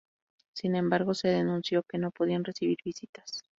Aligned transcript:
Sin 0.53 0.75
embargo, 0.75 1.13
se 1.13 1.27
denunció 1.27 1.83
que 1.83 1.99
no 1.99 2.09
podían 2.09 2.43
recibir 2.43 2.79
visitas. 2.83 3.41